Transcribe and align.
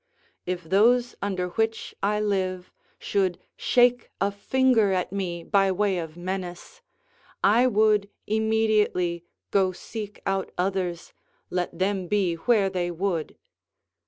If 0.47 0.63
those 0.63 1.13
under 1.21 1.49
which 1.49 1.93
I 2.01 2.19
live 2.19 2.71
should 2.97 3.37
shake 3.55 4.09
a 4.19 4.31
finger 4.31 4.91
at 4.91 5.11
me 5.11 5.43
by 5.43 5.71
way 5.71 5.99
of 5.99 6.17
menace, 6.17 6.81
I 7.43 7.67
would 7.67 8.09
immediately 8.25 9.25
go 9.51 9.71
seek 9.73 10.19
out 10.25 10.51
others, 10.57 11.13
let 11.51 11.77
them 11.77 12.07
be 12.07 12.33
where 12.33 12.67
they 12.71 12.89
would. 12.89 13.37